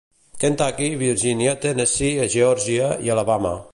[0.43, 3.55] Kentucky, Virgínia, Tennessee, Geòrgia i Alabama.